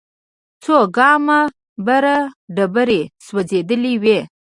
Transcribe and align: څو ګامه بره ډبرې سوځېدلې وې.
څو 0.63 0.75
ګامه 0.97 1.39
بره 1.85 2.17
ډبرې 2.55 3.01
سوځېدلې 3.25 3.93
وې. 4.03 4.19